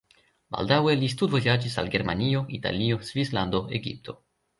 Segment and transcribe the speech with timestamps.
[0.53, 4.17] Baldaŭe li studvojaĝis al Germanio, Italio, Svislando, Egipto.